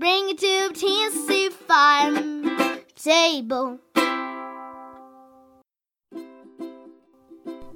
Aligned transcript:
Bring 0.00 0.30
it 0.30 0.38
to 0.38 0.70
Tennessee 0.72 1.50
farm 1.50 2.80
table. 2.96 3.78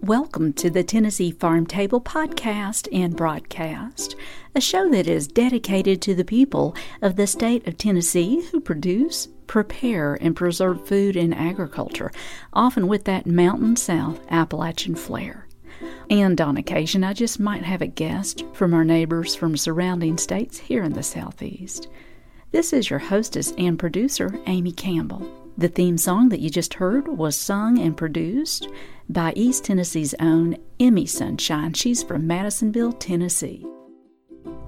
Welcome 0.00 0.54
to 0.54 0.70
the 0.70 0.82
Tennessee 0.82 1.32
Farm 1.32 1.66
Table 1.66 2.00
podcast 2.00 2.88
and 2.90 3.14
broadcast, 3.14 4.16
a 4.54 4.60
show 4.62 4.88
that 4.88 5.06
is 5.06 5.28
dedicated 5.28 6.00
to 6.00 6.14
the 6.14 6.24
people 6.24 6.74
of 7.02 7.16
the 7.16 7.26
state 7.26 7.68
of 7.68 7.76
Tennessee 7.76 8.40
who 8.50 8.58
produce, 8.58 9.28
prepare, 9.46 10.14
and 10.14 10.34
preserve 10.34 10.88
food 10.88 11.16
and 11.16 11.34
agriculture, 11.34 12.10
often 12.54 12.88
with 12.88 13.04
that 13.04 13.26
Mountain 13.26 13.76
South 13.76 14.18
Appalachian 14.30 14.94
flair. 14.94 15.46
And 16.08 16.40
on 16.40 16.56
occasion, 16.56 17.04
I 17.04 17.12
just 17.12 17.38
might 17.38 17.64
have 17.64 17.82
a 17.82 17.86
guest 17.86 18.46
from 18.54 18.72
our 18.72 18.84
neighbors 18.84 19.34
from 19.34 19.58
surrounding 19.58 20.16
states 20.16 20.56
here 20.56 20.82
in 20.82 20.94
the 20.94 21.02
Southeast. 21.02 21.88
This 22.54 22.72
is 22.72 22.88
your 22.88 23.00
hostess 23.00 23.52
and 23.58 23.76
producer, 23.76 24.38
Amy 24.46 24.70
Campbell. 24.70 25.28
The 25.58 25.66
theme 25.66 25.98
song 25.98 26.28
that 26.28 26.38
you 26.38 26.48
just 26.50 26.74
heard 26.74 27.08
was 27.08 27.36
sung 27.36 27.80
and 27.80 27.96
produced 27.96 28.68
by 29.08 29.32
East 29.34 29.64
Tennessee's 29.64 30.14
own 30.20 30.58
Emi 30.78 31.08
Sunshine. 31.08 31.72
She's 31.72 32.04
from 32.04 32.28
Madisonville, 32.28 32.92
Tennessee. 32.92 33.66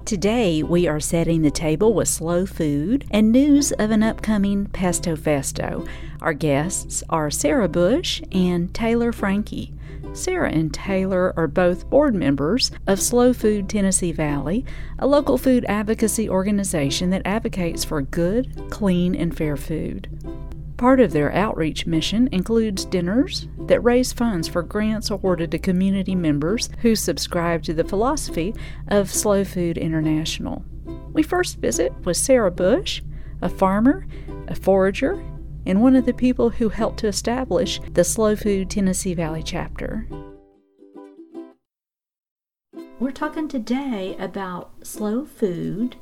Today, 0.03 0.63
we 0.63 0.85
are 0.85 0.99
setting 0.99 1.43
the 1.43 1.49
table 1.49 1.93
with 1.93 2.09
slow 2.09 2.45
food 2.45 3.05
and 3.09 3.31
news 3.31 3.71
of 3.71 3.89
an 3.91 4.03
upcoming 4.03 4.65
Pesto 4.65 5.15
Festo. 5.15 5.87
Our 6.21 6.33
guests 6.33 7.05
are 7.09 7.31
Sarah 7.31 7.69
Bush 7.69 8.21
and 8.33 8.73
Taylor 8.73 9.13
Frankie. 9.13 9.73
Sarah 10.13 10.51
and 10.51 10.73
Taylor 10.73 11.33
are 11.37 11.47
both 11.47 11.89
board 11.89 12.15
members 12.15 12.71
of 12.87 13.01
Slow 13.01 13.33
Food 13.33 13.69
Tennessee 13.69 14.11
Valley, 14.11 14.65
a 14.99 15.07
local 15.07 15.37
food 15.37 15.65
advocacy 15.65 16.29
organization 16.29 17.09
that 17.11 17.21
advocates 17.25 17.83
for 17.83 18.01
good, 18.01 18.69
clean, 18.69 19.15
and 19.15 19.35
fair 19.35 19.55
food. 19.55 20.09
Part 20.77 20.99
of 20.99 21.11
their 21.11 21.33
outreach 21.33 21.87
mission 21.87 22.29
includes 22.31 22.85
dinners 22.85 23.47
that 23.61 23.83
raise 23.83 24.13
funds 24.13 24.47
for 24.47 24.61
grants 24.61 25.09
awarded 25.09 25.51
to 25.51 25.59
community 25.59 26.13
members 26.13 26.69
who 26.81 26.95
subscribe 26.95 27.63
to 27.63 27.73
the 27.73 27.83
philosophy 27.83 28.53
of 28.87 29.11
Slow 29.11 29.43
Food 29.43 29.77
International. 29.77 30.63
We 31.13 31.23
first 31.23 31.57
visit 31.57 31.93
with 32.05 32.17
Sarah 32.17 32.51
Bush, 32.51 33.01
a 33.41 33.49
farmer, 33.49 34.05
a 34.47 34.55
forager, 34.55 35.19
and 35.67 35.81
one 35.81 35.97
of 35.97 36.05
the 36.05 36.13
people 36.13 36.49
who 36.49 36.69
helped 36.69 36.97
to 36.99 37.07
establish 37.07 37.81
the 37.91 38.03
Slow 38.05 38.37
Food 38.37 38.69
Tennessee 38.69 39.13
Valley 39.13 39.43
chapter. 39.43 40.07
We're 43.01 43.11
talking 43.11 43.49
today 43.49 44.15
about 44.17 44.71
slow 44.81 45.25
food 45.25 45.97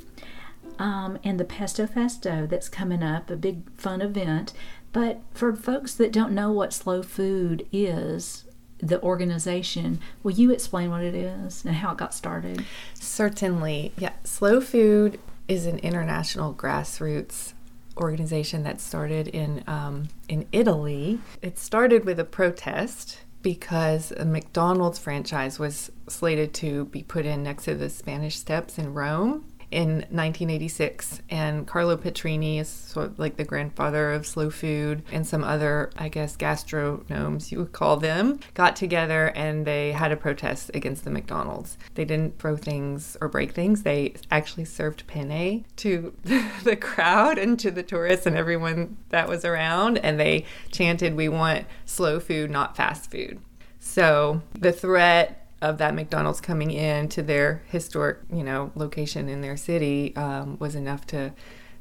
um, 0.77 1.17
and 1.23 1.39
the 1.39 1.45
Pesto 1.45 1.87
Festo 1.87 2.47
that's 2.47 2.69
coming 2.69 3.01
up, 3.01 3.31
a 3.31 3.35
big 3.35 3.69
fun 3.71 4.01
event. 4.01 4.53
But 4.93 5.21
for 5.33 5.55
folks 5.55 5.95
that 5.95 6.13
don't 6.13 6.33
know 6.33 6.51
what 6.51 6.71
slow 6.71 7.01
food 7.01 7.67
is, 7.71 8.45
the 8.77 9.01
organization, 9.01 9.99
will 10.21 10.33
you 10.33 10.51
explain 10.51 10.91
what 10.91 11.01
it 11.01 11.15
is 11.15 11.65
and 11.65 11.77
how 11.77 11.93
it 11.93 11.97
got 11.97 12.13
started? 12.13 12.63
Certainly. 12.93 13.93
Yeah. 13.97 14.13
Slow 14.23 14.61
Food 14.61 15.19
is 15.47 15.65
an 15.65 15.79
international 15.79 16.53
grassroots 16.53 17.54
organization 17.97 18.63
that 18.63 18.81
started 18.81 19.27
in 19.27 19.63
um, 19.67 20.09
in 20.27 20.47
Italy. 20.51 21.19
It 21.41 21.57
started 21.57 22.05
with 22.05 22.19
a 22.19 22.25
protest 22.25 23.19
because 23.41 24.11
a 24.11 24.25
McDonald's 24.25 24.97
franchise 24.97 25.59
was 25.59 25.91
slated 26.07 26.53
to 26.55 26.85
be 26.85 27.03
put 27.03 27.25
in 27.25 27.43
next 27.43 27.65
to 27.65 27.75
the 27.75 27.89
Spanish 27.89 28.37
Steps 28.37 28.79
in 28.79 28.93
Rome 28.93 29.45
in 29.75 29.95
1986 30.09 31.21
and 31.29 31.67
Carlo 31.67 31.97
Petrini 31.97 32.61
is 32.61 32.69
sort 32.69 33.07
of 33.07 33.19
like 33.19 33.35
the 33.35 33.43
grandfather 33.43 34.13
of 34.13 34.25
slow 34.25 34.49
food 34.49 35.03
and 35.11 35.27
some 35.27 35.43
other 35.43 35.91
I 35.97 36.07
guess 36.07 36.37
gastronomes 36.37 37.51
you 37.51 37.59
would 37.59 37.73
call 37.73 37.97
them 37.97 38.39
got 38.53 38.77
together 38.77 39.33
and 39.35 39.67
they 39.67 39.91
had 39.91 40.13
a 40.13 40.15
protest 40.15 40.71
against 40.73 41.03
the 41.03 41.11
McDonald's. 41.11 41.77
They 41.95 42.05
didn't 42.05 42.39
throw 42.39 42.55
things 42.55 43.17
or 43.19 43.27
break 43.27 43.51
things. 43.51 43.83
They 43.83 44.13
actually 44.31 44.63
served 44.63 45.07
penne 45.07 45.65
to 45.75 46.15
the 46.63 46.77
crowd 46.77 47.37
and 47.37 47.59
to 47.59 47.69
the 47.69 47.83
tourists 47.83 48.25
and 48.25 48.37
everyone 48.37 48.95
that 49.09 49.27
was 49.27 49.43
around 49.43 49.97
and 49.97 50.17
they 50.17 50.45
chanted 50.71 51.15
we 51.15 51.27
want 51.27 51.65
slow 51.85 52.21
food 52.21 52.49
not 52.49 52.77
fast 52.77 53.11
food. 53.11 53.41
So 53.79 54.41
the 54.57 54.71
threat 54.71 55.44
of 55.61 55.77
that 55.77 55.95
McDonald's 55.95 56.41
coming 56.41 56.71
in 56.71 57.07
to 57.09 57.23
their 57.23 57.63
historic, 57.67 58.19
you 58.31 58.43
know, 58.43 58.71
location 58.75 59.29
in 59.29 59.41
their 59.41 59.57
city 59.57 60.15
um, 60.15 60.57
was 60.59 60.75
enough 60.75 61.07
to 61.07 61.33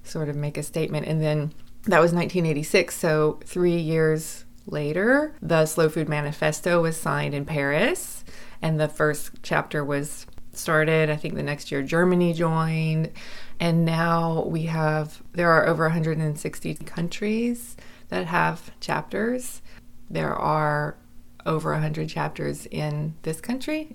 sort 0.03 0.29
of 0.29 0.37
make 0.37 0.57
a 0.57 0.63
statement. 0.63 1.07
And 1.07 1.21
then 1.21 1.53
that 1.85 2.01
was 2.01 2.13
1986. 2.13 2.95
So 2.97 3.41
three 3.45 3.77
years 3.77 4.45
later, 4.67 5.35
the 5.43 5.67
Slow 5.67 5.89
Food 5.89 6.09
Manifesto 6.09 6.81
was 6.83 6.97
signed 6.97 7.35
in 7.35 7.45
Paris, 7.45 8.25
and 8.63 8.81
the 8.81 8.89
first 8.89 9.33
chapter 9.43 9.85
was 9.85 10.27
started. 10.53 11.11
I 11.11 11.17
think 11.17 11.35
the 11.35 11.43
next 11.43 11.71
year 11.71 11.83
Germany 11.83 12.33
joined, 12.33 13.11
and 13.61 13.85
now 13.85 14.45
we 14.47 14.63
have 14.63 15.23
there 15.33 15.51
are 15.51 15.67
over 15.67 15.85
160 15.85 16.75
countries 16.77 17.77
that 18.09 18.27
have 18.27 18.71
chapters. 18.81 19.61
There 20.09 20.35
are 20.35 20.97
over 21.47 21.73
100 21.73 22.09
chapters 22.09 22.67
in 22.67 23.15
this 23.23 23.41
country. 23.41 23.93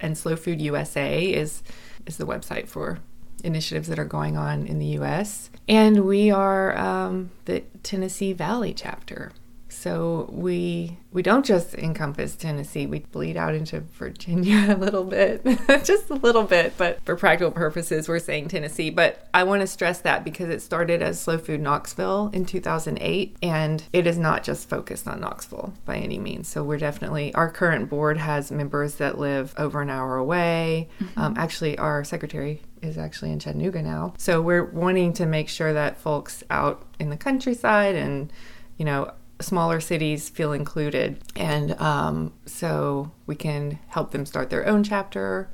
And 0.00 0.16
Slow 0.16 0.36
Food 0.36 0.60
USA 0.60 1.24
is, 1.24 1.62
is 2.06 2.16
the 2.16 2.26
website 2.26 2.68
for 2.68 2.98
initiatives 3.44 3.88
that 3.88 3.98
are 3.98 4.04
going 4.04 4.36
on 4.36 4.66
in 4.66 4.78
the 4.78 4.98
US. 4.98 5.50
And 5.68 6.04
we 6.04 6.30
are 6.30 6.76
um, 6.78 7.30
the 7.44 7.62
Tennessee 7.82 8.32
Valley 8.32 8.72
chapter. 8.72 9.32
So 9.78 10.28
we 10.32 10.98
we 11.12 11.22
don't 11.22 11.46
just 11.46 11.74
encompass 11.74 12.34
Tennessee, 12.34 12.86
we 12.86 12.98
bleed 12.98 13.36
out 13.36 13.54
into 13.54 13.78
Virginia 13.80 14.66
a 14.74 14.76
little 14.76 15.04
bit, 15.04 15.44
just 15.84 16.10
a 16.10 16.14
little 16.14 16.42
bit, 16.42 16.74
but 16.76 17.00
for 17.04 17.14
practical 17.14 17.52
purposes 17.52 18.08
we're 18.08 18.18
saying 18.18 18.48
Tennessee, 18.48 18.90
but 18.90 19.28
I 19.32 19.44
want 19.44 19.60
to 19.60 19.68
stress 19.68 20.00
that 20.00 20.24
because 20.24 20.48
it 20.48 20.62
started 20.62 21.00
as 21.00 21.20
Slow 21.20 21.38
Food 21.38 21.60
Knoxville 21.60 22.30
in 22.32 22.44
2008 22.44 23.36
and 23.40 23.84
it 23.92 24.08
is 24.08 24.18
not 24.18 24.42
just 24.42 24.68
focused 24.68 25.06
on 25.06 25.20
Knoxville 25.20 25.72
by 25.84 25.96
any 25.96 26.18
means. 26.18 26.48
So 26.48 26.64
we're 26.64 26.78
definitely 26.78 27.32
our 27.34 27.48
current 27.48 27.88
board 27.88 28.18
has 28.18 28.50
members 28.50 28.96
that 28.96 29.16
live 29.16 29.54
over 29.58 29.80
an 29.80 29.90
hour 29.90 30.16
away. 30.16 30.88
Mm-hmm. 31.00 31.20
Um, 31.20 31.34
actually 31.38 31.78
our 31.78 32.02
secretary 32.02 32.62
is 32.82 32.98
actually 32.98 33.30
in 33.30 33.38
Chattanooga 33.38 33.82
now. 33.82 34.14
So 34.18 34.42
we're 34.42 34.64
wanting 34.64 35.12
to 35.14 35.26
make 35.26 35.48
sure 35.48 35.72
that 35.72 35.98
folks 35.98 36.42
out 36.50 36.84
in 36.98 37.10
the 37.10 37.16
countryside 37.16 37.94
and 37.94 38.32
you 38.76 38.84
know 38.84 39.12
smaller 39.40 39.80
cities 39.80 40.28
feel 40.28 40.52
included. 40.52 41.18
And 41.36 41.80
um, 41.80 42.32
so 42.46 43.10
we 43.26 43.36
can 43.36 43.78
help 43.88 44.10
them 44.10 44.26
start 44.26 44.50
their 44.50 44.66
own 44.66 44.82
chapter 44.82 45.48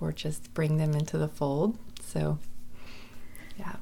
or 0.00 0.12
just 0.12 0.52
bring 0.54 0.76
them 0.76 0.94
into 0.94 1.18
the 1.18 1.28
fold. 1.28 1.78
So, 2.00 2.38
yeah. 3.58 3.76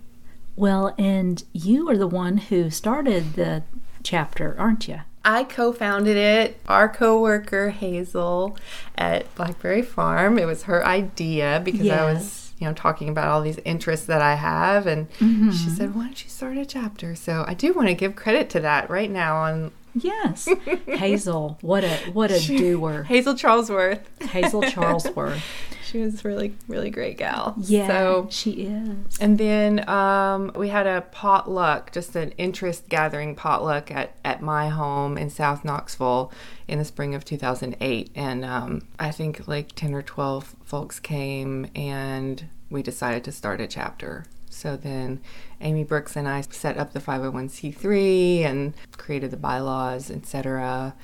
Well, 0.56 0.94
and 0.98 1.44
you 1.52 1.88
are 1.90 1.96
the 1.96 2.06
one 2.06 2.38
who 2.38 2.70
started 2.70 3.34
the 3.34 3.62
chapter, 4.02 4.56
aren't 4.58 4.88
you? 4.88 5.00
I 5.24 5.42
co-founded 5.42 6.16
it. 6.16 6.60
Our 6.68 6.88
coworker 6.88 7.70
Hazel 7.70 8.56
at 8.96 9.32
Blackberry 9.34 9.82
Farm. 9.82 10.38
It 10.38 10.44
was 10.44 10.64
her 10.64 10.86
idea 10.86 11.60
because 11.64 11.80
yes. 11.80 11.98
I 11.98 12.12
was 12.12 12.45
you 12.58 12.66
know, 12.66 12.72
talking 12.72 13.08
about 13.08 13.28
all 13.28 13.42
these 13.42 13.58
interests 13.64 14.06
that 14.06 14.22
I 14.22 14.34
have. 14.34 14.86
And 14.86 15.08
Mm-hmm. 15.18 15.50
she 15.50 15.68
said, 15.70 15.94
Why 15.94 16.04
don't 16.04 16.22
you 16.24 16.30
start 16.30 16.56
a 16.56 16.64
chapter? 16.66 17.14
So 17.14 17.44
I 17.46 17.54
do 17.54 17.72
want 17.74 17.88
to 17.88 17.94
give 17.94 18.16
credit 18.16 18.48
to 18.50 18.60
that 18.60 18.88
right 18.90 19.10
now 19.10 19.36
on 19.36 19.72
Yes, 19.98 20.46
Hazel. 20.86 21.56
What 21.62 21.82
a 21.84 21.96
what 22.12 22.30
a 22.30 22.38
doer. 22.46 23.04
Hazel 23.04 23.32
Charlesworth. 23.34 24.00
Hazel 24.22 24.62
Charlesworth. 24.62 25.40
She 25.86 25.98
was 26.00 26.24
really, 26.24 26.54
really 26.66 26.90
great 26.90 27.16
gal. 27.16 27.54
Yeah, 27.58 27.86
So 27.86 28.28
she 28.30 28.50
is. 28.52 29.18
And 29.20 29.38
then 29.38 29.88
um, 29.88 30.50
we 30.56 30.68
had 30.68 30.86
a 30.86 31.02
potluck, 31.12 31.92
just 31.92 32.16
an 32.16 32.32
interest 32.32 32.88
gathering 32.88 33.34
potluck 33.36 33.90
at, 33.90 34.16
at 34.24 34.42
my 34.42 34.68
home 34.68 35.16
in 35.16 35.30
South 35.30 35.64
Knoxville 35.64 36.32
in 36.66 36.78
the 36.78 36.84
spring 36.84 37.14
of 37.14 37.24
2008. 37.24 38.10
And 38.14 38.44
um, 38.44 38.82
I 38.98 39.10
think 39.10 39.46
like 39.46 39.72
10 39.74 39.94
or 39.94 40.02
12 40.02 40.56
folks 40.64 40.98
came 40.98 41.70
and 41.74 42.48
we 42.68 42.82
decided 42.82 43.22
to 43.24 43.32
start 43.32 43.60
a 43.60 43.66
chapter. 43.66 44.26
So 44.50 44.76
then 44.76 45.20
Amy 45.60 45.84
Brooks 45.84 46.16
and 46.16 46.26
I 46.26 46.40
set 46.40 46.78
up 46.78 46.92
the 46.92 47.00
501c3 47.00 48.40
and 48.44 48.74
created 48.96 49.30
the 49.30 49.36
bylaws, 49.36 50.10
etc. 50.10 50.94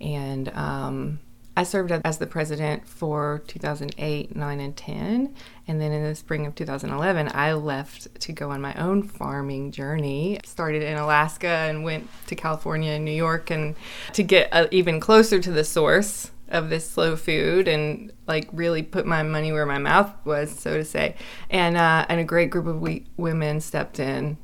And 0.00 0.48
um, 0.50 1.20
I 1.56 1.64
served 1.64 1.92
as 1.92 2.18
the 2.18 2.26
president 2.26 2.88
for 2.88 3.42
2008, 3.46 4.34
9, 4.34 4.60
and 4.60 4.76
10. 4.76 5.34
And 5.68 5.80
then 5.80 5.92
in 5.92 6.02
the 6.02 6.14
spring 6.14 6.46
of 6.46 6.54
2011, 6.54 7.30
I 7.34 7.52
left 7.52 8.18
to 8.20 8.32
go 8.32 8.50
on 8.50 8.60
my 8.62 8.74
own 8.74 9.02
farming 9.02 9.70
journey. 9.70 10.40
Started 10.44 10.82
in 10.82 10.96
Alaska 10.96 11.46
and 11.48 11.84
went 11.84 12.08
to 12.28 12.34
California 12.34 12.92
and 12.92 13.04
New 13.04 13.10
York 13.12 13.50
and 13.50 13.76
to 14.14 14.22
get 14.22 14.48
uh, 14.52 14.66
even 14.70 14.98
closer 14.98 15.40
to 15.40 15.50
the 15.50 15.64
source 15.64 16.30
of 16.48 16.68
this 16.70 16.88
slow 16.88 17.16
food 17.16 17.68
and 17.68 18.12
like 18.26 18.48
really 18.52 18.82
put 18.82 19.06
my 19.06 19.22
money 19.22 19.52
where 19.52 19.66
my 19.66 19.78
mouth 19.78 20.10
was, 20.24 20.50
so 20.50 20.78
to 20.78 20.84
say. 20.84 21.16
And 21.50 21.76
uh, 21.76 22.06
and 22.08 22.18
a 22.18 22.24
great 22.24 22.48
group 22.50 22.66
of 22.66 22.80
we- 22.80 23.06
women 23.16 23.60
stepped 23.60 23.98
in. 24.00 24.38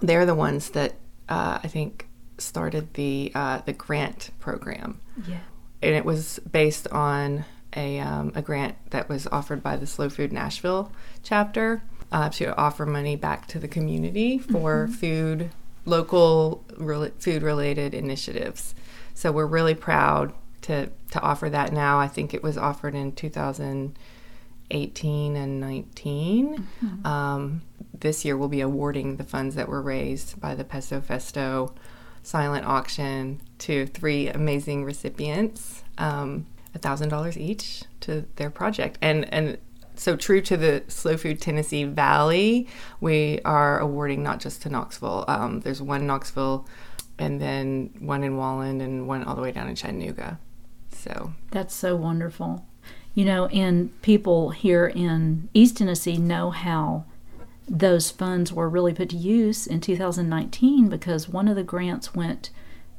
They're 0.00 0.26
the 0.26 0.34
ones 0.34 0.70
that 0.70 0.94
uh, 1.28 1.60
I 1.62 1.68
think 1.68 2.08
started 2.38 2.94
the 2.94 3.32
uh, 3.34 3.58
the 3.64 3.72
grant 3.72 4.30
program 4.40 5.00
Yeah. 5.28 5.38
And 5.84 5.94
it 5.94 6.04
was 6.04 6.40
based 6.50 6.88
on 6.88 7.44
a, 7.76 8.00
um, 8.00 8.32
a 8.34 8.42
grant 8.42 8.74
that 8.90 9.08
was 9.08 9.28
offered 9.28 9.62
by 9.62 9.76
the 9.76 9.86
Slow 9.86 10.08
Food 10.08 10.32
Nashville 10.32 10.90
chapter 11.22 11.82
uh, 12.10 12.30
to 12.30 12.56
offer 12.56 12.86
money 12.86 13.16
back 13.16 13.46
to 13.48 13.58
the 13.58 13.68
community 13.68 14.38
for 14.38 14.88
food, 14.88 15.50
local 15.84 16.64
rela- 16.72 17.12
food 17.20 17.42
related 17.42 17.92
initiatives. 17.92 18.74
So 19.12 19.30
we're 19.30 19.44
really 19.46 19.74
proud 19.74 20.32
to, 20.62 20.90
to 21.10 21.20
offer 21.20 21.50
that 21.50 21.72
now. 21.72 21.98
I 21.98 22.08
think 22.08 22.32
it 22.32 22.42
was 22.42 22.56
offered 22.56 22.94
in 22.94 23.12
2018 23.12 25.36
and 25.36 25.60
19. 25.60 26.66
Um, 27.04 27.60
this 27.92 28.24
year 28.24 28.34
we'll 28.36 28.48
be 28.48 28.62
awarding 28.62 29.16
the 29.16 29.24
funds 29.24 29.56
that 29.56 29.68
were 29.68 29.82
raised 29.82 30.40
by 30.40 30.54
the 30.54 30.64
Pesto 30.64 31.00
Festo 31.00 31.74
silent 32.24 32.66
auction 32.66 33.40
to 33.58 33.86
three 33.86 34.28
amazing 34.28 34.84
recipients, 34.84 35.84
um, 35.98 36.46
$1,000 36.76 37.36
each 37.36 37.84
to 38.00 38.24
their 38.36 38.50
project. 38.50 38.98
And, 39.00 39.32
and 39.32 39.58
so 39.94 40.16
true 40.16 40.40
to 40.40 40.56
the 40.56 40.82
Slow 40.88 41.16
Food 41.16 41.40
Tennessee 41.40 41.84
Valley, 41.84 42.66
we 43.00 43.40
are 43.44 43.78
awarding 43.78 44.22
not 44.22 44.40
just 44.40 44.62
to 44.62 44.68
Knoxville. 44.68 45.24
Um, 45.28 45.60
there's 45.60 45.80
one 45.80 46.06
Knoxville 46.06 46.66
and 47.18 47.40
then 47.40 47.90
one 48.00 48.24
in 48.24 48.36
Walland 48.36 48.82
and 48.82 49.06
one 49.06 49.22
all 49.22 49.36
the 49.36 49.42
way 49.42 49.52
down 49.52 49.68
in 49.68 49.76
Chattanooga. 49.76 50.40
So 50.90 51.32
That's 51.50 51.74
so 51.74 51.94
wonderful. 51.94 52.66
You 53.14 53.26
know, 53.26 53.46
and 53.46 54.00
people 54.02 54.50
here 54.50 54.86
in 54.86 55.48
East 55.54 55.76
Tennessee 55.76 56.16
know 56.16 56.50
how 56.50 57.04
those 57.68 58.10
funds 58.10 58.52
were 58.52 58.68
really 58.68 58.92
put 58.92 59.10
to 59.10 59.16
use 59.16 59.66
in 59.66 59.80
2019 59.80 60.88
because 60.88 61.28
one 61.28 61.48
of 61.48 61.56
the 61.56 61.62
grants 61.62 62.14
went 62.14 62.50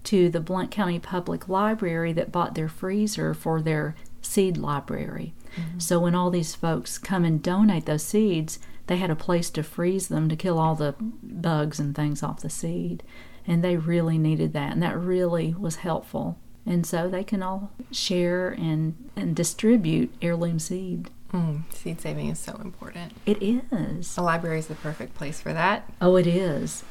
to 0.06 0.29
the 0.29 0.39
Blount 0.39 0.71
County 0.71 1.00
Public 1.00 1.47
Library 1.50 2.13
that 2.13 2.31
bought 2.31 2.56
their 2.56 2.69
freezer 2.69 3.33
for 3.33 3.62
their 3.62 3.95
seed 4.21 4.57
library. 4.57 5.33
Mm-hmm. 5.56 5.79
So 5.79 6.00
when 6.00 6.15
all 6.15 6.29
these 6.29 6.56
folks 6.56 6.97
come 6.97 7.25
and 7.25 7.41
donate 7.41 7.85
those 7.85 8.03
seeds, 8.03 8.59
they 8.88 8.97
had 8.97 9.09
a 9.09 9.15
place 9.15 9.50
to 9.51 9.63
freeze 9.63 10.07
them 10.07 10.29
to 10.29 10.35
kill 10.35 10.59
all 10.59 10.75
the 10.75 10.95
bugs 11.00 11.79
and 11.79 11.95
things 11.95 12.21
off 12.21 12.41
the 12.41 12.50
seed. 12.50 13.03
And 13.47 13.63
they 13.63 13.77
really 13.77 14.17
needed 14.17 14.53
that, 14.53 14.71
and 14.71 14.81
that 14.81 14.97
really 14.97 15.53
was 15.57 15.77
helpful. 15.77 16.38
And 16.65 16.85
so 16.85 17.07
they 17.07 17.23
can 17.23 17.44
all 17.44 17.71
share 17.91 18.50
and, 18.50 18.95
and 19.15 19.35
distribute 19.35 20.13
heirloom 20.21 20.57
seed. 20.57 21.09
Mm, 21.36 21.74
seed 21.74 22.00
saving 22.02 22.30
is 22.30 22.40
so 22.40 22.56
important. 22.64 23.14
It 23.26 23.42
is. 23.42 24.18
A 24.18 24.22
library 24.22 24.60
is 24.60 24.68
the 24.68 24.76
perfect 24.76 25.16
place 25.16 25.42
for 25.42 25.54
that. 25.54 25.92
Oh, 26.02 26.16
it 26.16 26.28
is. 26.28 26.84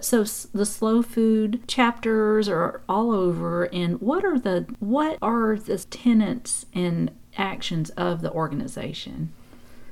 So 0.00 0.22
s- 0.22 0.48
the 0.52 0.66
slow 0.66 1.02
food 1.02 1.62
chapters 1.68 2.48
are 2.48 2.80
all 2.88 3.12
over. 3.12 3.64
And 3.72 4.00
what 4.00 4.24
are 4.24 4.38
the 4.38 4.66
what 4.80 5.18
are 5.22 5.56
the 5.56 5.78
tenets 5.78 6.66
and 6.74 7.10
actions 7.38 7.90
of 7.90 8.20
the 8.20 8.32
organization? 8.32 9.32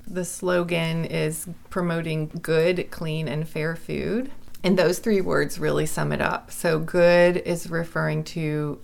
The 0.07 0.25
slogan 0.25 1.05
is 1.05 1.49
promoting 1.69 2.29
good, 2.43 2.91
clean, 2.91 3.29
and 3.29 3.49
fair 3.49 3.77
food. 3.77 4.33
And 4.65 4.77
those 4.79 4.99
three 4.99 5.21
words 5.21 5.59
really 5.61 5.87
sum 5.87 6.11
it 6.13 6.21
up. 6.21 6.51
So, 6.51 6.79
good 6.81 7.37
is 7.39 7.71
referring 7.71 8.25
to 8.25 8.81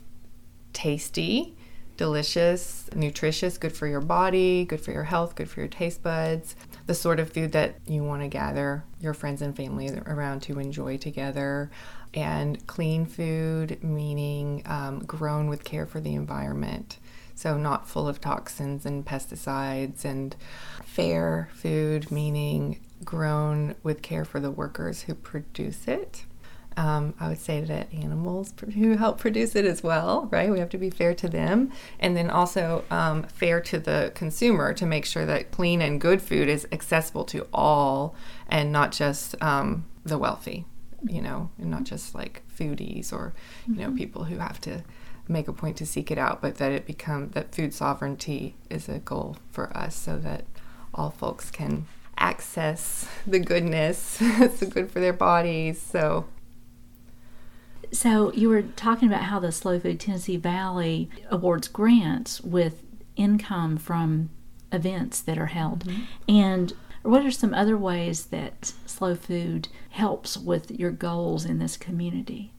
tasty, 0.72 1.55
delicious, 1.96 2.88
nutritious, 2.94 3.58
good 3.58 3.72
for 3.72 3.86
your 3.86 4.00
body, 4.00 4.64
good 4.64 4.80
for 4.80 4.92
your 4.92 5.04
health, 5.04 5.34
good 5.34 5.48
for 5.48 5.60
your 5.60 5.68
taste 5.68 6.02
buds, 6.02 6.56
the 6.86 6.94
sort 6.94 7.18
of 7.20 7.32
food 7.32 7.52
that 7.52 7.76
you 7.86 8.04
want 8.04 8.22
to 8.22 8.28
gather 8.28 8.84
your 9.00 9.14
friends 9.14 9.42
and 9.42 9.56
family 9.56 9.90
around 10.06 10.40
to 10.42 10.58
enjoy 10.58 10.96
together. 10.96 11.70
And 12.14 12.66
clean 12.66 13.04
food, 13.04 13.82
meaning 13.82 14.62
um, 14.64 15.00
grown 15.00 15.48
with 15.48 15.64
care 15.64 15.84
for 15.84 16.00
the 16.00 16.14
environment. 16.14 16.98
So, 17.34 17.58
not 17.58 17.86
full 17.86 18.08
of 18.08 18.22
toxins 18.22 18.86
and 18.86 19.04
pesticides, 19.04 20.06
and 20.06 20.34
fair 20.82 21.50
food, 21.52 22.10
meaning 22.10 22.80
grown 23.04 23.74
with 23.82 24.00
care 24.00 24.24
for 24.24 24.40
the 24.40 24.50
workers 24.50 25.02
who 25.02 25.14
produce 25.14 25.86
it. 25.86 26.24
Um, 26.76 27.14
I 27.18 27.28
would 27.28 27.40
say 27.40 27.62
that 27.62 27.92
animals 27.92 28.52
who 28.74 28.96
help 28.96 29.18
produce 29.18 29.56
it 29.56 29.64
as 29.64 29.82
well, 29.82 30.28
right? 30.30 30.50
We 30.50 30.58
have 30.58 30.68
to 30.70 30.78
be 30.78 30.90
fair 30.90 31.14
to 31.14 31.28
them. 31.28 31.72
And 31.98 32.16
then 32.16 32.28
also 32.30 32.84
um, 32.90 33.22
fair 33.24 33.60
to 33.62 33.78
the 33.78 34.12
consumer 34.14 34.74
to 34.74 34.84
make 34.84 35.06
sure 35.06 35.24
that 35.26 35.50
clean 35.50 35.80
and 35.80 36.00
good 36.00 36.20
food 36.20 36.48
is 36.48 36.66
accessible 36.72 37.24
to 37.26 37.46
all 37.52 38.14
and 38.48 38.72
not 38.72 38.92
just 38.92 39.40
um, 39.42 39.86
the 40.04 40.18
wealthy, 40.18 40.66
you 41.02 41.22
know, 41.22 41.50
and 41.58 41.70
not 41.70 41.84
just 41.84 42.14
like 42.14 42.42
foodies 42.54 43.12
or, 43.12 43.34
you 43.66 43.76
know, 43.76 43.92
people 43.92 44.24
who 44.24 44.36
have 44.36 44.60
to 44.62 44.84
make 45.28 45.48
a 45.48 45.52
point 45.52 45.76
to 45.78 45.86
seek 45.86 46.10
it 46.10 46.18
out, 46.18 46.40
but 46.40 46.56
that 46.56 46.72
it 46.72 46.86
become 46.86 47.30
that 47.30 47.54
food 47.54 47.74
sovereignty 47.74 48.54
is 48.70 48.88
a 48.88 48.98
goal 48.98 49.36
for 49.50 49.76
us 49.76 49.96
so 49.96 50.18
that 50.18 50.44
all 50.94 51.10
folks 51.10 51.50
can 51.50 51.86
access 52.18 53.06
the 53.26 53.38
goodness. 53.38 54.18
it's 54.20 54.62
good 54.64 54.90
for 54.90 55.00
their 55.00 55.12
bodies. 55.12 55.80
So 55.80 56.26
So 57.92 58.32
you 58.32 58.48
were 58.48 58.62
talking 58.62 59.08
about 59.08 59.24
how 59.24 59.38
the 59.38 59.52
Slow 59.52 59.78
Food 59.78 60.00
Tennessee 60.00 60.36
Valley 60.36 61.08
awards 61.30 61.68
grants 61.68 62.40
with 62.40 62.82
income 63.16 63.76
from 63.76 64.30
events 64.72 65.20
that 65.20 65.38
are 65.38 65.46
held. 65.46 65.84
And 66.28 66.72
what 67.02 67.24
are 67.24 67.30
some 67.30 67.54
other 67.54 67.76
ways 67.76 68.26
that 68.26 68.72
Slow 68.84 69.14
Food 69.14 69.68
helps 69.90 70.36
with 70.36 70.70
your 70.70 70.90
goals 70.90 71.44
in 71.44 71.58
this 71.58 71.76
community? 71.76 72.52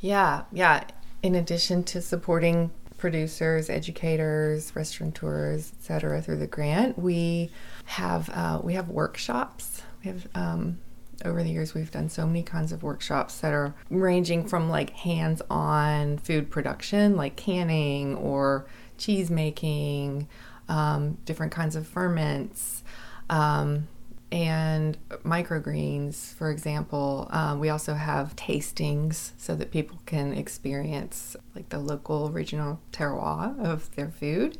Yeah, 0.00 0.44
yeah. 0.50 0.84
In 1.22 1.34
addition 1.34 1.84
to 1.84 2.00
supporting 2.00 2.72
producers, 2.98 3.68
educators, 3.68 4.74
restaurateurs, 4.74 5.72
etc., 5.78 6.22
through 6.22 6.38
the 6.38 6.46
grant, 6.46 6.98
we 6.98 7.50
have 7.84 8.28
uh, 8.30 8.60
we 8.62 8.74
have 8.74 8.88
workshops. 8.88 9.82
We 10.02 10.10
have 10.10 10.28
um, 10.34 10.78
over 11.24 11.42
the 11.42 11.50
years 11.50 11.74
we've 11.74 11.90
done 11.90 12.08
so 12.08 12.26
many 12.26 12.42
kinds 12.42 12.72
of 12.72 12.82
workshops 12.82 13.38
that 13.40 13.52
are 13.52 13.74
ranging 13.90 14.46
from 14.46 14.68
like 14.68 14.90
hands-on 14.90 16.18
food 16.18 16.50
production, 16.50 17.16
like 17.16 17.36
canning 17.36 18.16
or 18.16 18.66
cheese 18.98 19.30
making, 19.30 20.28
um, 20.68 21.18
different 21.24 21.52
kinds 21.52 21.76
of 21.76 21.86
ferments. 21.86 22.82
Um, 23.30 23.88
and 24.32 24.96
microgreens, 25.24 26.32
for 26.32 26.50
example. 26.50 27.28
Um, 27.30 27.60
we 27.60 27.68
also 27.68 27.92
have 27.92 28.34
tastings 28.34 29.32
so 29.36 29.54
that 29.56 29.70
people 29.70 29.98
can 30.06 30.32
experience 30.32 31.36
like 31.54 31.68
the 31.68 31.78
local 31.78 32.30
regional 32.30 32.80
terroir 32.92 33.62
of 33.62 33.94
their 33.94 34.10
food. 34.10 34.56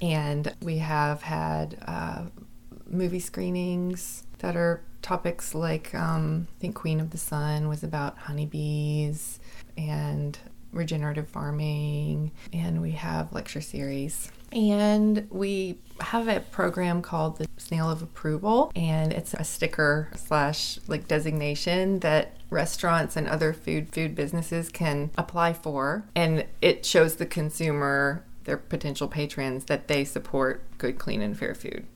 And 0.00 0.54
we 0.62 0.78
have 0.78 1.22
had 1.22 1.78
uh, 1.84 2.26
movie 2.88 3.18
screenings 3.18 4.22
that 4.38 4.56
are 4.56 4.84
topics 5.08 5.54
like 5.54 5.94
um, 5.94 6.46
I 6.58 6.60
think 6.60 6.74
Queen 6.74 7.00
of 7.00 7.10
the 7.10 7.18
Sun 7.18 7.66
was 7.66 7.82
about 7.82 8.18
honeybees 8.18 9.40
and 9.78 10.38
regenerative 10.70 11.26
farming, 11.26 12.30
and 12.52 12.82
we 12.82 12.90
have 12.90 13.32
lecture 13.32 13.62
series. 13.62 14.30
And 14.52 15.26
we 15.30 15.78
have 16.00 16.28
a 16.28 16.40
program 16.40 17.00
called 17.00 17.38
the 17.38 17.46
Snail 17.56 17.90
of 17.90 18.02
Approval, 18.02 18.70
and 18.76 19.10
it's 19.14 19.32
a 19.32 19.44
sticker 19.44 20.10
slash 20.14 20.78
like 20.88 21.08
designation 21.08 22.00
that 22.00 22.36
restaurants 22.50 23.16
and 23.16 23.26
other 23.26 23.54
food 23.54 23.90
food 23.90 24.14
businesses 24.14 24.68
can 24.68 25.10
apply 25.16 25.54
for, 25.54 26.04
and 26.14 26.44
it 26.60 26.84
shows 26.84 27.16
the 27.16 27.26
consumer 27.26 28.24
their 28.44 28.58
potential 28.58 29.08
patrons 29.08 29.64
that 29.66 29.88
they 29.88 30.04
support 30.04 30.62
good, 30.76 30.98
clean, 30.98 31.22
and 31.22 31.38
fair 31.38 31.54
food. 31.54 31.86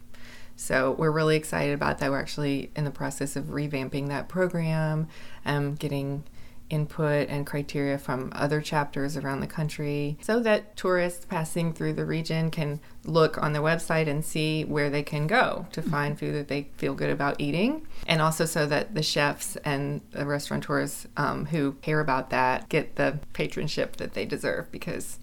So 0.62 0.92
we're 0.92 1.10
really 1.10 1.34
excited 1.34 1.74
about 1.74 1.98
that. 1.98 2.10
We're 2.12 2.20
actually 2.20 2.70
in 2.76 2.84
the 2.84 2.92
process 2.92 3.34
of 3.34 3.46
revamping 3.46 4.08
that 4.08 4.28
program, 4.28 5.08
um, 5.44 5.74
getting 5.74 6.22
input 6.70 7.28
and 7.28 7.44
criteria 7.44 7.98
from 7.98 8.32
other 8.32 8.60
chapters 8.60 9.16
around 9.16 9.40
the 9.40 9.46
country 9.46 10.16
so 10.22 10.38
that 10.40 10.74
tourists 10.76 11.24
passing 11.26 11.72
through 11.72 11.92
the 11.92 12.04
region 12.04 12.50
can 12.50 12.80
look 13.04 13.36
on 13.42 13.52
the 13.52 13.58
website 13.58 14.08
and 14.08 14.24
see 14.24 14.64
where 14.64 14.88
they 14.88 15.02
can 15.02 15.26
go 15.26 15.66
to 15.72 15.82
find 15.82 16.16
food 16.16 16.34
that 16.34 16.46
they 16.46 16.68
feel 16.76 16.94
good 16.94 17.10
about 17.10 17.40
eating. 17.40 17.84
And 18.06 18.22
also 18.22 18.44
so 18.44 18.64
that 18.66 18.94
the 18.94 19.02
chefs 19.02 19.56
and 19.64 20.00
the 20.12 20.24
restaurateurs 20.24 21.08
um, 21.16 21.46
who 21.46 21.72
care 21.82 21.98
about 21.98 22.30
that 22.30 22.68
get 22.68 22.94
the 22.94 23.18
patronship 23.34 23.96
that 23.96 24.14
they 24.14 24.24
deserve 24.24 24.70
because 24.70 25.18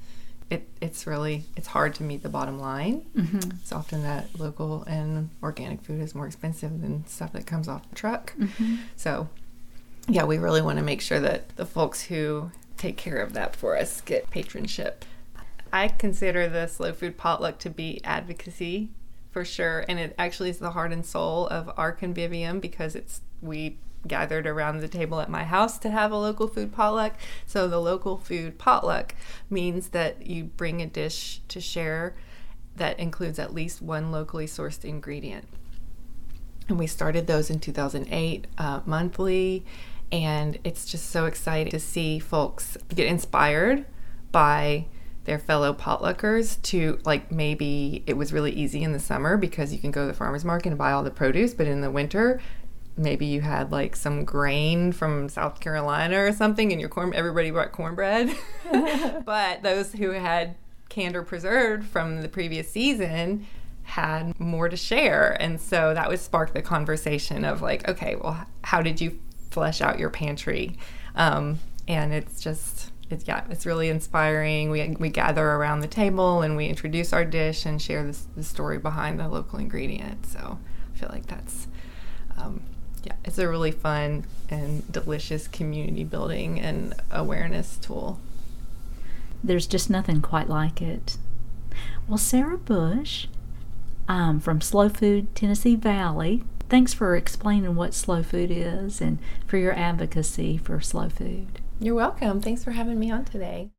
it, 0.49 0.67
it's 0.81 1.05
really 1.05 1.45
it's 1.55 1.67
hard 1.67 1.93
to 1.95 2.03
meet 2.03 2.23
the 2.23 2.29
bottom 2.29 2.59
line. 2.59 3.05
Mm-hmm. 3.15 3.51
It's 3.61 3.71
often 3.71 4.03
that 4.03 4.39
local 4.39 4.83
and 4.83 5.29
organic 5.43 5.81
food 5.81 6.01
is 6.01 6.15
more 6.15 6.25
expensive 6.25 6.81
than 6.81 7.05
stuff 7.07 7.33
that 7.33 7.45
comes 7.45 7.67
off 7.67 7.87
the 7.89 7.95
truck. 7.95 8.33
Mm-hmm. 8.37 8.77
So 8.95 9.29
yeah, 10.07 10.23
we 10.23 10.37
really 10.37 10.61
want 10.61 10.79
to 10.79 10.83
make 10.83 11.01
sure 11.01 11.19
that 11.19 11.55
the 11.55 11.65
folks 11.65 12.03
who 12.03 12.51
take 12.77 12.97
care 12.97 13.17
of 13.17 13.33
that 13.33 13.55
for 13.55 13.77
us 13.77 14.01
get 14.01 14.29
patronship. 14.31 15.03
I 15.71 15.89
consider 15.89 16.47
the 16.47 16.65
slow 16.67 16.93
food 16.93 17.17
potluck 17.17 17.59
to 17.59 17.69
be 17.69 18.01
advocacy 18.03 18.89
for 19.29 19.45
sure, 19.45 19.85
and 19.87 19.99
it 19.99 20.15
actually 20.17 20.49
is 20.49 20.57
the 20.57 20.71
heart 20.71 20.91
and 20.91 21.05
soul 21.05 21.47
of 21.47 21.69
our 21.77 21.95
convivium 21.95 22.59
because 22.59 22.95
it's 22.95 23.21
we 23.41 23.77
gathered 24.07 24.47
around 24.47 24.79
the 24.79 24.87
table 24.87 25.19
at 25.19 25.29
my 25.29 25.43
house 25.43 25.77
to 25.79 25.89
have 25.89 26.11
a 26.11 26.17
local 26.17 26.47
food 26.47 26.71
potluck. 26.71 27.15
So 27.45 27.67
the 27.67 27.79
local 27.79 28.17
food 28.17 28.57
potluck 28.57 29.15
means 29.49 29.89
that 29.89 30.25
you 30.25 30.45
bring 30.45 30.81
a 30.81 30.85
dish 30.85 31.41
to 31.49 31.59
share 31.59 32.15
that 32.75 32.99
includes 32.99 33.39
at 33.39 33.53
least 33.53 33.81
one 33.81 34.11
locally 34.11 34.45
sourced 34.45 34.85
ingredient. 34.85 35.45
And 36.67 36.79
we 36.79 36.87
started 36.87 37.27
those 37.27 37.49
in 37.49 37.59
2008 37.59 38.47
uh, 38.57 38.81
monthly 38.85 39.65
and 40.11 40.57
it's 40.63 40.85
just 40.85 41.09
so 41.09 41.25
exciting 41.25 41.71
to 41.71 41.79
see 41.79 42.19
folks 42.19 42.77
get 42.93 43.07
inspired 43.07 43.85
by 44.31 44.85
their 45.25 45.37
fellow 45.37 45.73
potluckers 45.73 46.59
to 46.63 46.99
like 47.05 47.31
maybe 47.31 48.03
it 48.07 48.17
was 48.17 48.33
really 48.33 48.51
easy 48.51 48.81
in 48.81 48.93
the 48.93 48.99
summer 48.99 49.37
because 49.37 49.71
you 49.71 49.77
can 49.77 49.91
go 49.91 50.01
to 50.01 50.07
the 50.07 50.13
farmers 50.13 50.43
market 50.43 50.69
and 50.69 50.77
buy 50.77 50.91
all 50.91 51.03
the 51.03 51.11
produce 51.11 51.53
but 51.53 51.67
in 51.67 51.81
the 51.81 51.91
winter 51.91 52.41
maybe 52.99 53.25
you 53.25 53.41
had 53.41 53.71
like 53.71 53.95
some 53.95 54.25
grain 54.25 54.91
from 54.91 55.29
South 55.29 55.59
Carolina 55.59 56.19
or 56.23 56.31
something 56.31 56.71
and 56.71 56.79
your 56.79 56.89
corn 56.89 57.13
everybody 57.13 57.51
brought 57.51 57.71
cornbread 57.71 58.35
but 59.25 59.63
those 59.63 59.93
who 59.93 60.11
had 60.11 60.55
canned 60.89 61.15
or 61.15 61.23
preserved 61.23 61.87
from 61.87 62.21
the 62.21 62.29
previous 62.29 62.69
season 62.69 63.45
had 63.83 64.39
more 64.39 64.69
to 64.69 64.77
share 64.77 65.35
and 65.41 65.59
so 65.59 65.93
that 65.93 66.09
would 66.09 66.19
spark 66.19 66.53
the 66.53 66.61
conversation 66.61 67.43
of 67.43 67.61
like 67.61 67.87
okay 67.87 68.15
well 68.15 68.45
how 68.63 68.81
did 68.81 69.01
you 69.01 69.19
flesh 69.51 69.81
out 69.81 69.99
your 69.99 70.09
pantry. 70.09 70.77
Um, 71.15 71.59
and 71.87 72.13
it's 72.13 72.41
just, 72.41 72.91
it's, 73.09 73.27
yeah, 73.27 73.43
it's 73.49 73.65
really 73.65 73.89
inspiring. 73.89 74.69
We, 74.69 74.95
we 74.99 75.09
gather 75.09 75.45
around 75.45 75.81
the 75.81 75.87
table 75.87 76.41
and 76.41 76.55
we 76.55 76.67
introduce 76.67 77.13
our 77.13 77.25
dish 77.25 77.65
and 77.65 77.81
share 77.81 78.11
the 78.35 78.43
story 78.43 78.77
behind 78.77 79.19
the 79.19 79.27
local 79.27 79.59
ingredient. 79.59 80.25
So 80.25 80.59
I 80.93 80.97
feel 80.97 81.09
like 81.11 81.27
that's, 81.27 81.67
um, 82.37 82.61
yeah, 83.03 83.13
it's 83.23 83.37
a 83.37 83.47
really 83.47 83.71
fun 83.71 84.25
and 84.49 84.89
delicious 84.91 85.47
community 85.47 86.03
building 86.03 86.59
and 86.59 86.93
awareness 87.11 87.77
tool. 87.77 88.19
There's 89.43 89.67
just 89.67 89.89
nothing 89.89 90.21
quite 90.21 90.49
like 90.49 90.81
it. 90.81 91.17
Well, 92.07 92.17
Sarah 92.17 92.57
Bush 92.57 93.27
um, 94.07 94.39
from 94.39 94.59
Slow 94.59 94.89
Food 94.89 95.33
Tennessee 95.35 95.75
Valley 95.75 96.43
Thanks 96.69 96.93
for 96.93 97.15
explaining 97.15 97.75
what 97.75 97.95
slow 97.95 98.21
food 98.21 98.51
is 98.51 99.01
and 99.01 99.17
for 99.47 99.57
your 99.57 99.73
advocacy 99.73 100.57
for 100.59 100.79
slow 100.79 101.09
food. 101.09 101.59
You're 101.79 101.95
welcome. 101.95 102.41
Thanks 102.41 102.63
for 102.63 102.71
having 102.71 102.99
me 102.99 103.09
on 103.09 103.25
today. 103.25 103.71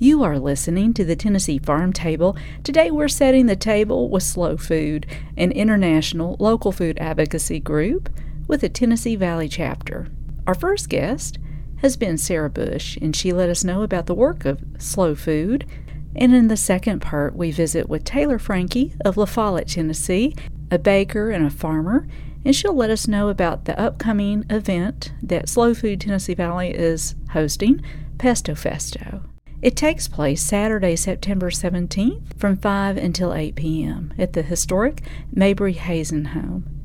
You 0.00 0.22
are 0.22 0.38
listening 0.38 0.94
to 0.94 1.04
the 1.04 1.16
Tennessee 1.16 1.58
Farm 1.58 1.92
Table. 1.92 2.36
Today 2.62 2.90
we're 2.90 3.08
setting 3.08 3.46
the 3.46 3.56
table 3.56 4.08
with 4.08 4.22
Slow 4.22 4.56
Food, 4.56 5.06
an 5.36 5.50
international 5.50 6.36
local 6.38 6.70
food 6.70 6.98
advocacy 6.98 7.58
group 7.58 8.08
with 8.46 8.62
a 8.62 8.68
Tennessee 8.68 9.16
Valley 9.16 9.48
chapter. 9.48 10.06
Our 10.46 10.54
first 10.54 10.88
guest 10.88 11.38
has 11.78 11.96
been 11.96 12.16
Sarah 12.16 12.48
Bush, 12.48 12.96
and 13.02 13.14
she 13.14 13.32
let 13.32 13.48
us 13.48 13.64
know 13.64 13.82
about 13.82 14.06
the 14.06 14.14
work 14.14 14.44
of 14.44 14.62
Slow 14.78 15.16
Food 15.16 15.66
and 16.14 16.34
in 16.34 16.48
the 16.48 16.56
second 16.56 17.00
part, 17.00 17.36
we 17.36 17.50
visit 17.50 17.88
with 17.88 18.04
Taylor 18.04 18.38
Frankie 18.38 18.94
of 19.04 19.16
La 19.16 19.24
Follette, 19.24 19.68
Tennessee, 19.68 20.34
a 20.70 20.78
baker 20.78 21.30
and 21.30 21.46
a 21.46 21.50
farmer, 21.50 22.08
and 22.44 22.56
she'll 22.56 22.74
let 22.74 22.90
us 22.90 23.06
know 23.06 23.28
about 23.28 23.64
the 23.64 23.78
upcoming 23.78 24.44
event 24.50 25.12
that 25.22 25.48
Slow 25.48 25.74
Food 25.74 26.00
Tennessee 26.00 26.34
Valley 26.34 26.70
is 26.70 27.14
hosting, 27.30 27.82
Pesto 28.18 28.54
Festo. 28.54 29.22
It 29.60 29.76
takes 29.76 30.06
place 30.06 30.40
Saturday, 30.40 30.94
September 30.94 31.50
17th 31.50 32.38
from 32.38 32.56
5 32.56 32.96
until 32.96 33.34
8 33.34 33.56
p.m. 33.56 34.14
at 34.16 34.32
the 34.32 34.42
historic 34.42 35.02
Mabry 35.32 35.72
Hazen 35.72 36.26
home. 36.26 36.78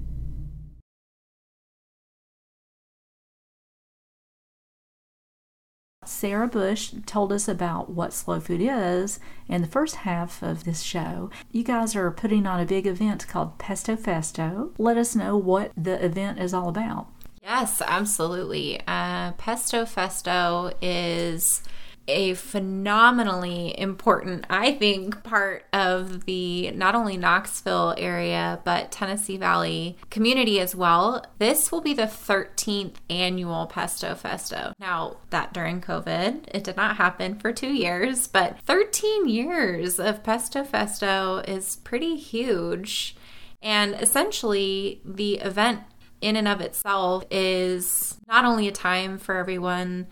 Sarah 6.04 6.48
Bush 6.48 6.94
told 7.06 7.32
us 7.32 7.48
about 7.48 7.92
what 7.92 8.12
slow 8.12 8.40
food 8.40 8.62
is 8.62 9.20
in 9.48 9.62
the 9.62 9.68
first 9.68 9.98
half 9.98 10.42
of 10.42 10.64
this 10.64 10.82
show. 10.82 11.30
You 11.52 11.64
guys 11.64 11.96
are 11.96 12.10
putting 12.12 12.48
on 12.48 12.60
a 12.60 12.66
big 12.66 12.88
event 12.88 13.28
called 13.28 13.60
Pesto 13.60 13.96
Festo. 13.96 14.72
Let 14.80 14.98
us 14.98 15.16
know 15.16 15.38
what 15.38 15.72
the 15.78 16.04
event 16.04 16.40
is 16.40 16.54
all 16.54 16.70
about. 16.70 17.08
Yes, 17.42 17.82
absolutely. 17.86 18.82
Uh, 18.88 19.34
Pesto 19.34 19.84
Festo 19.84 20.74
is 20.82 21.62
a 22.08 22.34
phenomenally 22.34 23.78
important, 23.80 24.46
I 24.50 24.74
think, 24.74 25.24
part 25.24 25.66
of 25.72 26.26
the 26.26 26.72
not 26.72 26.96
only 26.96 27.16
Knoxville 27.16 27.96
area, 27.98 28.60
but 28.66 28.92
Tennessee 28.92 29.38
Valley 29.38 29.98
community 30.10 30.60
as 30.60 30.76
well. 30.76 31.26
This 31.40 31.72
will 31.72 31.82
be 31.82 31.94
the 31.94 32.04
13th 32.04 32.96
annual 33.10 33.68
Pesto 33.68 34.16
Festo. 34.16 34.74
Now, 34.80 35.18
that 35.30 35.54
during 35.54 35.82
COVID, 35.82 36.50
it 36.54 36.64
did 36.64 36.76
not 36.76 36.98
happen 36.98 37.40
for 37.40 37.54
two 37.54 37.74
years, 37.74 38.28
but 38.28 38.60
13 38.66 39.30
years 39.30 40.00
of 40.00 40.24
Pesto 40.24 40.64
Festo 40.64 41.48
is 41.48 41.78
pretty 41.78 42.18
huge. 42.18 43.16
And 43.62 43.96
essentially, 43.96 45.02
the 45.06 45.36
event 45.36 45.82
in 46.20 46.36
and 46.36 46.48
of 46.48 46.60
itself 46.60 47.24
is 47.32 48.18
not 48.28 48.44
only 48.46 48.68
a 48.68 48.72
time 48.72 49.18
for 49.18 49.36
everyone 49.36 50.08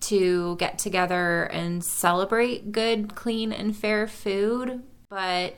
to 0.00 0.56
get 0.56 0.78
together 0.78 1.44
and 1.44 1.84
celebrate 1.84 2.72
good, 2.72 3.14
clean, 3.14 3.52
and 3.52 3.76
fair 3.76 4.06
food. 4.06 4.82
But 5.08 5.54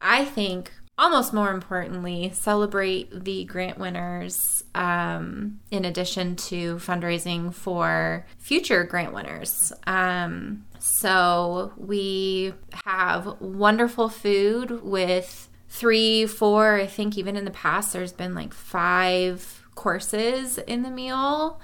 I 0.00 0.24
think 0.24 0.72
almost 0.98 1.32
more 1.32 1.50
importantly, 1.50 2.30
celebrate 2.34 3.24
the 3.24 3.44
grant 3.44 3.78
winners 3.78 4.64
um, 4.74 5.60
in 5.70 5.84
addition 5.84 6.36
to 6.36 6.76
fundraising 6.76 7.52
for 7.52 8.26
future 8.38 8.84
grant 8.84 9.12
winners. 9.12 9.72
Um, 9.86 10.64
so 10.78 11.72
we 11.76 12.54
have 12.84 13.40
wonderful 13.40 14.08
food 14.08 14.82
with 14.82 15.48
three, 15.68 16.26
four, 16.26 16.76
I 16.76 16.86
think 16.86 17.18
even 17.18 17.36
in 17.36 17.44
the 17.44 17.50
past, 17.50 17.92
there's 17.92 18.12
been 18.12 18.34
like 18.34 18.54
five 18.54 19.64
courses 19.74 20.56
in 20.58 20.82
the 20.82 20.90
meal 20.90 21.60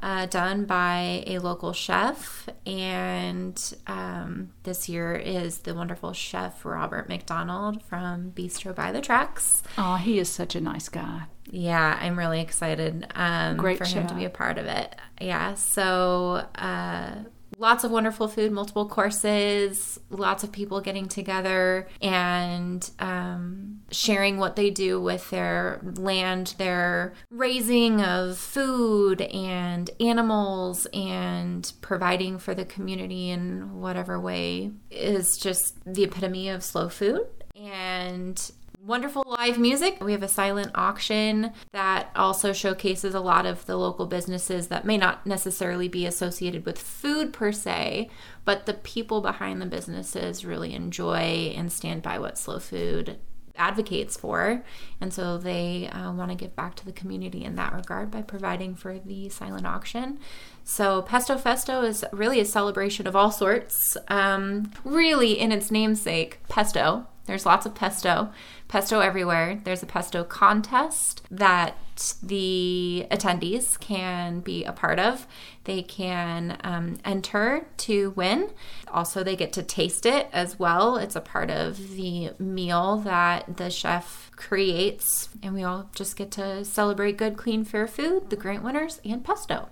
uh, 0.00 0.26
done 0.26 0.64
by 0.64 1.24
a 1.26 1.38
local 1.38 1.72
chef. 1.72 2.48
And 2.66 3.60
um, 3.86 4.50
this 4.64 4.88
year 4.88 5.14
is 5.14 5.58
the 5.58 5.74
wonderful 5.74 6.12
chef 6.12 6.64
Robert 6.64 7.08
McDonald 7.08 7.82
from 7.84 8.32
Bistro 8.32 8.74
by 8.74 8.92
the 8.92 9.00
Tracks. 9.00 9.62
Oh, 9.78 9.96
he 9.96 10.18
is 10.18 10.28
such 10.28 10.54
a 10.54 10.60
nice 10.60 10.88
guy. 10.88 11.24
Yeah, 11.50 11.98
I'm 12.00 12.18
really 12.18 12.40
excited 12.40 13.06
um, 13.14 13.56
Great 13.56 13.78
for 13.78 13.84
chef. 13.84 14.02
him 14.02 14.06
to 14.08 14.14
be 14.14 14.24
a 14.24 14.30
part 14.30 14.58
of 14.58 14.66
it. 14.66 14.94
Yeah, 15.20 15.54
so 15.54 16.46
uh, 16.54 17.14
lots 17.58 17.84
of 17.84 17.90
wonderful 17.90 18.28
food, 18.28 18.52
multiple 18.52 18.88
courses, 18.88 19.98
lots 20.10 20.44
of 20.44 20.52
people 20.52 20.80
getting 20.80 21.06
together 21.08 21.88
and 22.00 22.90
um, 22.98 23.80
sharing 23.90 24.38
what 24.38 24.56
they 24.56 24.70
do 24.70 25.00
with 25.00 25.30
their 25.30 25.80
land, 25.96 26.54
their 26.58 27.14
raising 27.30 28.00
of 28.00 28.38
food 28.38 29.22
and 29.22 29.90
animals, 30.00 30.86
and 30.92 31.72
providing 31.80 32.38
for 32.38 32.54
the 32.54 32.64
community 32.64 33.30
in 33.30 33.80
whatever 33.80 34.18
way 34.18 34.70
is 34.90 35.36
just 35.36 35.78
the 35.84 36.04
epitome 36.04 36.48
of 36.48 36.62
slow 36.62 36.88
food. 36.88 37.26
And 37.56 38.50
wonderful 38.84 39.24
live 39.26 39.58
music. 39.58 40.02
We 40.02 40.12
have 40.12 40.22
a 40.22 40.28
silent 40.28 40.70
auction 40.74 41.52
that 41.72 42.10
also 42.14 42.52
showcases 42.52 43.14
a 43.14 43.20
lot 43.20 43.46
of 43.46 43.64
the 43.64 43.76
local 43.76 44.06
businesses 44.06 44.68
that 44.68 44.84
may 44.84 44.98
not 44.98 45.26
necessarily 45.26 45.88
be 45.88 46.04
associated 46.04 46.66
with 46.66 46.78
food 46.78 47.32
per 47.32 47.50
se, 47.50 48.10
but 48.44 48.66
the 48.66 48.74
people 48.74 49.22
behind 49.22 49.62
the 49.62 49.66
businesses 49.66 50.44
really 50.44 50.74
enjoy 50.74 51.54
and 51.56 51.72
stand 51.72 52.02
by 52.02 52.18
what 52.18 52.36
slow 52.36 52.58
food 52.58 53.16
advocates 53.56 54.16
for. 54.16 54.62
And 55.00 55.14
so 55.14 55.38
they 55.38 55.88
uh, 55.88 56.12
want 56.12 56.30
to 56.30 56.36
give 56.36 56.54
back 56.54 56.74
to 56.76 56.84
the 56.84 56.92
community 56.92 57.44
in 57.44 57.54
that 57.54 57.72
regard 57.72 58.10
by 58.10 58.20
providing 58.20 58.74
for 58.74 58.98
the 58.98 59.30
silent 59.30 59.64
auction. 59.64 60.18
So, 60.64 61.02
Pesto 61.02 61.36
Festo 61.36 61.86
is 61.86 62.04
really 62.12 62.40
a 62.40 62.44
celebration 62.44 63.06
of 63.06 63.14
all 63.14 63.30
sorts. 63.30 63.96
Um, 64.08 64.72
really, 64.82 65.38
in 65.38 65.52
its 65.52 65.70
namesake, 65.70 66.40
pesto. 66.48 67.06
There's 67.26 67.46
lots 67.46 67.66
of 67.66 67.74
pesto 67.74 68.30
pesto 68.68 69.00
everywhere. 69.00 69.60
There's 69.62 69.82
a 69.82 69.86
pesto 69.86 70.24
contest 70.24 71.22
that 71.30 71.76
the 72.22 73.06
attendees 73.10 73.78
can 73.78 74.40
be 74.40 74.64
a 74.64 74.72
part 74.72 74.98
of. 74.98 75.26
They 75.62 75.82
can 75.82 76.58
um, 76.64 76.98
enter 77.04 77.66
to 77.78 78.10
win. 78.16 78.50
Also, 78.88 79.22
they 79.22 79.36
get 79.36 79.52
to 79.52 79.62
taste 79.62 80.06
it 80.06 80.28
as 80.32 80.58
well. 80.58 80.96
It's 80.96 81.14
a 81.14 81.20
part 81.20 81.50
of 81.50 81.94
the 81.94 82.32
meal 82.38 82.96
that 82.98 83.58
the 83.58 83.70
chef 83.70 84.32
creates, 84.34 85.28
and 85.42 85.54
we 85.54 85.62
all 85.62 85.88
just 85.94 86.16
get 86.16 86.32
to 86.32 86.64
celebrate 86.64 87.16
good, 87.16 87.36
clean, 87.36 87.64
fair 87.64 87.86
food, 87.86 88.30
the 88.30 88.36
grant 88.36 88.64
winners, 88.64 89.00
and 89.04 89.24
pesto. 89.24 89.68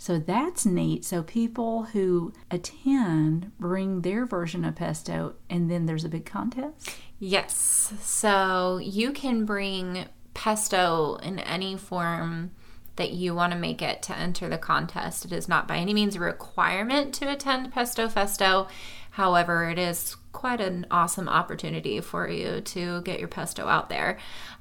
So 0.00 0.18
that's 0.18 0.64
neat. 0.64 1.04
So 1.04 1.22
people 1.22 1.82
who 1.82 2.32
attend 2.50 3.52
bring 3.60 4.00
their 4.00 4.24
version 4.24 4.64
of 4.64 4.74
pesto, 4.76 5.34
and 5.50 5.70
then 5.70 5.84
there's 5.84 6.06
a 6.06 6.08
big 6.08 6.24
contest? 6.24 6.96
Yes. 7.18 7.92
So 8.00 8.78
you 8.82 9.12
can 9.12 9.44
bring 9.44 10.06
pesto 10.32 11.16
in 11.16 11.38
any 11.40 11.76
form 11.76 12.52
that 12.96 13.10
you 13.12 13.34
want 13.34 13.52
to 13.52 13.58
make 13.58 13.82
it 13.82 14.00
to 14.04 14.16
enter 14.16 14.48
the 14.48 14.56
contest. 14.56 15.26
It 15.26 15.32
is 15.32 15.48
not 15.50 15.68
by 15.68 15.76
any 15.76 15.92
means 15.92 16.16
a 16.16 16.20
requirement 16.20 17.12
to 17.16 17.30
attend 17.30 17.70
Pesto 17.70 18.08
Festo. 18.08 18.68
However, 19.10 19.68
it 19.68 19.78
is 19.78 20.16
quite 20.32 20.60
an 20.60 20.86
awesome 20.90 21.28
opportunity 21.28 22.00
for 22.00 22.28
you 22.28 22.60
to 22.60 23.02
get 23.02 23.18
your 23.18 23.28
pesto 23.28 23.66
out 23.66 23.90
there. 23.90 24.18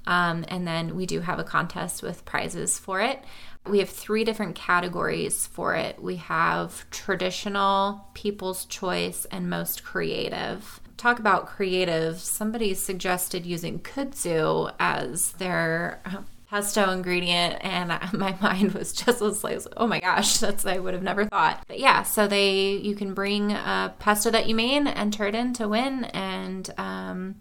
Um, 0.08 0.44
and 0.48 0.68
then 0.68 0.96
we 0.96 1.06
do 1.06 1.22
have 1.22 1.40
a 1.40 1.44
contest 1.44 2.02
with 2.02 2.26
prizes 2.26 2.80
for 2.80 3.00
it. 3.00 3.24
We 3.68 3.80
have 3.80 3.90
three 3.90 4.24
different 4.24 4.56
categories 4.56 5.46
for 5.48 5.76
it. 5.76 6.02
We 6.02 6.16
have 6.16 6.90
traditional, 6.90 8.08
people's 8.14 8.66
choice, 8.66 9.26
and 9.32 9.50
most 9.50 9.84
creative. 9.84 10.80
Talk 10.98 11.20
about 11.20 11.48
creative. 11.48 12.20
Somebody 12.20 12.74
suggested 12.74 13.46
using 13.46 13.80
kudzu 13.80 14.74
as 14.80 15.34
their 15.34 16.02
uh, 16.06 16.22
pesto 16.50 16.90
ingredient 16.90 17.58
and 17.62 17.90
my 18.14 18.36
mind 18.42 18.72
was 18.74 18.92
just 18.92 19.22
like 19.44 19.62
oh 19.78 19.86
my 19.86 20.00
gosh 20.00 20.38
that's 20.40 20.66
i 20.66 20.80
would 20.80 20.94
have 20.94 21.04
never 21.04 21.26
thought 21.26 21.64
but 21.68 21.80
yeah 21.80 22.02
so 22.02 22.28
they 22.28 22.72
you 22.72 22.96
can 22.96 23.14
bring 23.14 23.52
a 23.52 23.94
pesto 24.00 24.32
that 24.32 24.48
you 24.48 24.56
made 24.56 24.88
enter 24.88 25.28
it 25.28 25.36
in 25.36 25.54
to 25.54 25.68
win 25.68 26.06
and 26.06 26.72
um, 26.78 27.36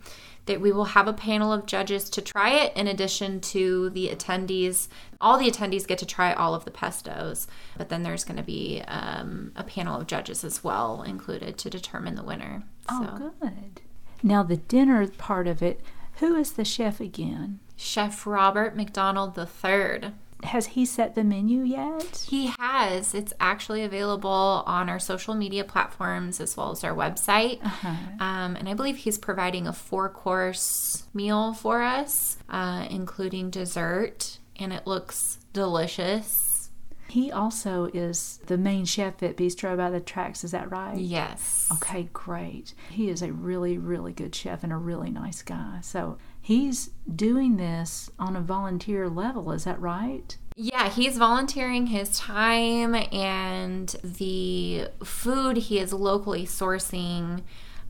that 0.48 0.60
we 0.60 0.72
will 0.72 0.86
have 0.86 1.06
a 1.06 1.12
panel 1.12 1.52
of 1.52 1.66
judges 1.66 2.10
to 2.10 2.20
try 2.20 2.50
it 2.50 2.76
in 2.76 2.88
addition 2.88 3.40
to 3.40 3.90
the 3.90 4.08
attendees. 4.08 4.88
All 5.20 5.38
the 5.38 5.50
attendees 5.50 5.86
get 5.86 5.98
to 5.98 6.06
try 6.06 6.32
all 6.32 6.54
of 6.54 6.64
the 6.64 6.70
pestos 6.72 7.46
but 7.76 7.88
then 7.88 8.02
there's 8.02 8.24
going 8.24 8.36
to 8.36 8.42
be 8.42 8.82
um, 8.88 9.52
a 9.54 9.62
panel 9.62 10.00
of 10.00 10.06
judges 10.06 10.42
as 10.44 10.64
well 10.64 11.02
included 11.02 11.56
to 11.58 11.70
determine 11.70 12.16
the 12.16 12.24
winner. 12.24 12.64
Oh 12.90 13.04
so. 13.04 13.32
good. 13.40 13.80
Now 14.22 14.42
the 14.42 14.56
dinner 14.56 15.06
part 15.06 15.46
of 15.46 15.62
it 15.62 15.80
who 16.14 16.34
is 16.34 16.52
the 16.52 16.64
chef 16.64 17.00
again? 17.00 17.60
Chef 17.76 18.26
robert 18.26 18.76
mcdonald 18.76 19.38
III 19.38 20.12
has 20.44 20.66
he 20.66 20.84
set 20.84 21.14
the 21.14 21.24
menu 21.24 21.62
yet? 21.62 22.24
He 22.28 22.52
has. 22.58 23.14
It's 23.14 23.32
actually 23.40 23.82
available 23.82 24.62
on 24.66 24.88
our 24.88 24.98
social 24.98 25.34
media 25.34 25.64
platforms 25.64 26.40
as 26.40 26.56
well 26.56 26.70
as 26.70 26.84
our 26.84 26.94
website. 26.94 27.64
Uh-huh. 27.64 27.94
Um, 28.20 28.56
and 28.56 28.68
I 28.68 28.74
believe 28.74 28.98
he's 28.98 29.18
providing 29.18 29.66
a 29.66 29.72
four 29.72 30.08
course 30.08 31.06
meal 31.12 31.54
for 31.54 31.82
us, 31.82 32.38
uh, 32.48 32.86
including 32.88 33.50
dessert, 33.50 34.38
and 34.58 34.72
it 34.72 34.86
looks 34.86 35.38
delicious. 35.52 36.70
He 37.08 37.32
also 37.32 37.86
is 37.86 38.38
the 38.46 38.58
main 38.58 38.84
chef 38.84 39.22
at 39.22 39.36
Bistro 39.36 39.76
by 39.76 39.90
the 39.90 40.00
Tracks, 40.00 40.44
is 40.44 40.50
that 40.50 40.70
right? 40.70 40.98
Yes. 40.98 41.66
Okay, 41.72 42.10
great. 42.12 42.74
He 42.90 43.08
is 43.08 43.22
a 43.22 43.32
really, 43.32 43.78
really 43.78 44.12
good 44.12 44.34
chef 44.34 44.62
and 44.62 44.72
a 44.72 44.76
really 44.76 45.10
nice 45.10 45.40
guy. 45.42 45.78
So 45.82 46.18
he's 46.40 46.90
doing 47.14 47.56
this 47.56 48.10
on 48.18 48.36
a 48.36 48.40
volunteer 48.40 49.08
level, 49.08 49.52
is 49.52 49.64
that 49.64 49.80
right? 49.80 50.36
Yeah, 50.56 50.88
he's 50.88 51.18
volunteering 51.18 51.86
his 51.86 52.18
time 52.18 52.94
and 53.12 53.88
the 54.02 54.88
food 55.04 55.56
he 55.56 55.78
is 55.78 55.92
locally 55.92 56.46
sourcing 56.46 57.42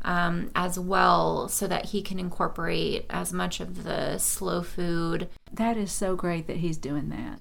um, 0.03 0.51
as 0.55 0.79
well 0.79 1.49
so 1.49 1.67
that 1.67 1.87
he 1.87 2.03
can 2.03 2.19
incorporate 2.19 3.07
as 3.11 3.33
much 3.33 3.61
of 3.61 3.85
the 3.85 4.19
slow 4.19 4.63
food. 4.63 5.29
That 5.53 5.77
is 5.77 5.91
so 5.91 6.15
great 6.15 6.47
that 6.47 6.59
he's 6.59 6.77
doing 6.77 7.09
that. 7.09 7.41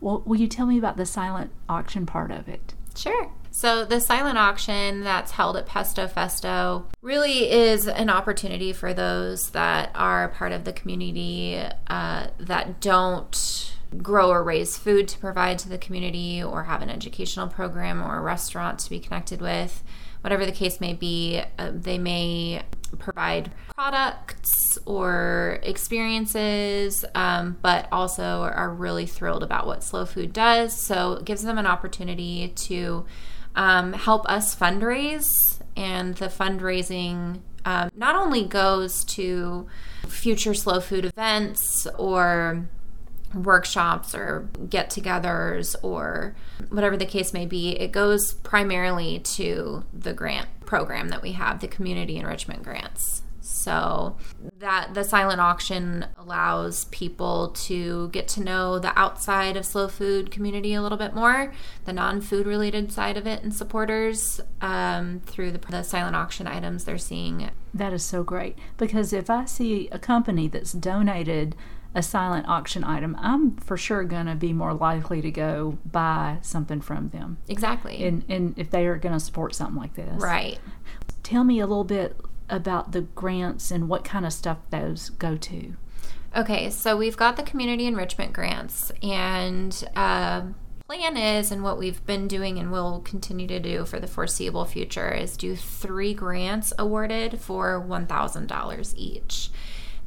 Well, 0.00 0.22
will 0.26 0.36
you 0.36 0.48
tell 0.48 0.66
me 0.66 0.78
about 0.78 0.96
the 0.96 1.06
silent 1.06 1.50
auction 1.68 2.06
part 2.06 2.30
of 2.30 2.48
it? 2.48 2.74
Sure. 2.94 3.30
So, 3.56 3.86
the 3.86 4.02
silent 4.02 4.36
auction 4.36 5.00
that's 5.00 5.30
held 5.30 5.56
at 5.56 5.64
Pesto 5.64 6.06
Festo 6.06 6.84
really 7.00 7.50
is 7.50 7.88
an 7.88 8.10
opportunity 8.10 8.70
for 8.74 8.92
those 8.92 9.48
that 9.52 9.92
are 9.94 10.28
part 10.28 10.52
of 10.52 10.64
the 10.64 10.74
community 10.74 11.58
uh, 11.86 12.26
that 12.38 12.82
don't 12.82 13.74
grow 13.96 14.28
or 14.28 14.44
raise 14.44 14.76
food 14.76 15.08
to 15.08 15.18
provide 15.18 15.58
to 15.60 15.70
the 15.70 15.78
community 15.78 16.42
or 16.42 16.64
have 16.64 16.82
an 16.82 16.90
educational 16.90 17.48
program 17.48 18.02
or 18.02 18.18
a 18.18 18.20
restaurant 18.20 18.78
to 18.80 18.90
be 18.90 19.00
connected 19.00 19.40
with. 19.40 19.82
Whatever 20.20 20.44
the 20.44 20.52
case 20.52 20.78
may 20.78 20.92
be, 20.92 21.40
uh, 21.58 21.70
they 21.72 21.96
may 21.96 22.62
provide 22.98 23.52
products 23.74 24.78
or 24.84 25.60
experiences, 25.62 27.06
um, 27.14 27.56
but 27.62 27.88
also 27.90 28.42
are 28.42 28.74
really 28.74 29.06
thrilled 29.06 29.42
about 29.42 29.66
what 29.66 29.82
Slow 29.82 30.04
Food 30.04 30.34
does. 30.34 30.78
So 30.78 31.14
it 31.14 31.24
gives 31.24 31.42
them 31.42 31.56
an 31.56 31.66
opportunity 31.66 32.48
to 32.48 33.06
um, 33.56 33.92
help 33.94 34.28
us 34.28 34.54
fundraise, 34.54 35.58
and 35.76 36.14
the 36.16 36.26
fundraising 36.26 37.40
um, 37.64 37.90
not 37.96 38.14
only 38.14 38.44
goes 38.44 39.04
to 39.04 39.66
future 40.06 40.54
slow 40.54 40.78
food 40.78 41.04
events 41.04 41.86
or 41.98 42.68
workshops 43.34 44.14
or 44.14 44.48
get 44.70 44.88
togethers 44.88 45.74
or 45.82 46.36
whatever 46.68 46.96
the 46.96 47.06
case 47.06 47.32
may 47.32 47.44
be, 47.44 47.70
it 47.70 47.90
goes 47.90 48.34
primarily 48.34 49.18
to 49.18 49.84
the 49.92 50.12
grant 50.12 50.48
program 50.64 51.08
that 51.08 51.22
we 51.22 51.32
have, 51.32 51.60
the 51.60 51.68
community 51.68 52.16
enrichment 52.16 52.62
grants. 52.62 53.22
So 53.66 54.14
that 54.60 54.94
the 54.94 55.02
silent 55.02 55.40
auction 55.40 56.06
allows 56.16 56.84
people 56.84 57.48
to 57.66 58.08
get 58.10 58.28
to 58.28 58.40
know 58.40 58.78
the 58.78 58.96
outside 58.96 59.56
of 59.56 59.66
slow 59.66 59.88
food 59.88 60.30
community 60.30 60.72
a 60.74 60.80
little 60.80 60.96
bit 60.96 61.14
more, 61.14 61.52
the 61.84 61.92
non-food 61.92 62.46
related 62.46 62.92
side 62.92 63.16
of 63.16 63.26
it, 63.26 63.42
and 63.42 63.52
supporters 63.52 64.40
um, 64.60 65.20
through 65.26 65.50
the, 65.50 65.58
the 65.58 65.82
silent 65.82 66.14
auction 66.14 66.46
items 66.46 66.84
they're 66.84 66.96
seeing. 66.96 67.50
That 67.74 67.92
is 67.92 68.04
so 68.04 68.22
great 68.22 68.56
because 68.76 69.12
if 69.12 69.28
I 69.28 69.46
see 69.46 69.88
a 69.90 69.98
company 69.98 70.46
that's 70.46 70.70
donated 70.70 71.56
a 71.92 72.04
silent 72.04 72.46
auction 72.46 72.84
item, 72.84 73.16
I'm 73.18 73.56
for 73.56 73.76
sure 73.76 74.04
going 74.04 74.26
to 74.26 74.36
be 74.36 74.52
more 74.52 74.74
likely 74.74 75.20
to 75.22 75.30
go 75.32 75.76
buy 75.84 76.38
something 76.40 76.80
from 76.80 77.08
them. 77.08 77.38
Exactly. 77.48 78.04
And, 78.04 78.24
and 78.28 78.56
if 78.56 78.70
they 78.70 78.86
are 78.86 78.96
going 78.96 79.14
to 79.14 79.18
support 79.18 79.56
something 79.56 79.76
like 79.76 79.96
this. 79.96 80.22
Right. 80.22 80.60
Tell 81.24 81.42
me 81.42 81.58
a 81.58 81.66
little 81.66 81.82
bit 81.82 82.16
about 82.48 82.92
the 82.92 83.02
grants 83.02 83.70
and 83.70 83.88
what 83.88 84.04
kind 84.04 84.24
of 84.26 84.32
stuff 84.32 84.58
those 84.70 85.10
go 85.10 85.36
to. 85.36 85.74
Okay, 86.36 86.70
so 86.70 86.96
we've 86.96 87.16
got 87.16 87.36
the 87.36 87.42
community 87.42 87.86
enrichment 87.86 88.32
grants, 88.32 88.92
and 89.02 89.84
uh, 89.96 90.42
plan 90.86 91.16
is, 91.16 91.50
and 91.50 91.62
what 91.62 91.78
we've 91.78 92.04
been 92.06 92.28
doing 92.28 92.58
and 92.58 92.70
will 92.70 93.00
continue 93.00 93.46
to 93.46 93.58
do 93.58 93.84
for 93.84 93.98
the 93.98 94.06
foreseeable 94.06 94.64
future, 94.66 95.10
is 95.10 95.36
do 95.36 95.56
three 95.56 96.14
grants 96.14 96.72
awarded 96.78 97.40
for 97.40 97.80
$1,000 97.80 98.94
each. 98.96 99.50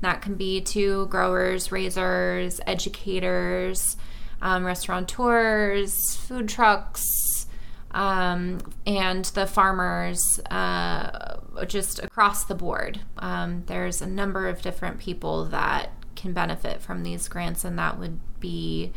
That 0.02 0.22
can 0.22 0.36
be 0.36 0.62
to 0.62 1.08
growers, 1.08 1.72
raisers, 1.72 2.62
educators, 2.66 3.98
um, 4.42 4.64
restaurateurs, 4.66 6.16
food 6.16 6.48
trucks, 6.48 7.04
um, 7.92 8.60
and 8.86 9.26
the 9.26 9.48
farmers 9.48 10.40
uh, 10.50 11.39
just 11.68 12.04
across 12.04 12.44
the 12.46 12.56
board. 12.56 13.02
Um, 13.18 13.64
there's 13.68 14.02
a 14.02 14.08
number 14.08 14.48
of 14.48 14.62
different 14.62 15.00
people 15.00 15.46
that 15.46 15.92
can 16.16 16.34
benefit 16.34 16.82
from 16.82 17.04
these 17.04 17.28
grants, 17.28 17.64
and 17.64 17.78
that 17.80 18.00
would 18.00 18.20
be 18.40 18.92